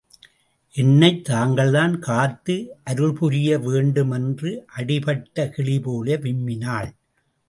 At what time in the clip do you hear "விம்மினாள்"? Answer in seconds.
6.17-6.89